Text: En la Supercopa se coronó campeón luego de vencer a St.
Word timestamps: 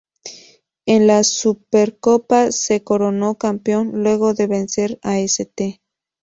En 0.87 1.05
la 1.05 1.23
Supercopa 1.23 2.51
se 2.51 2.83
coronó 2.83 3.35
campeón 3.37 4.01
luego 4.01 4.33
de 4.33 4.47
vencer 4.47 4.99
a 5.03 5.19
St. 5.19 5.79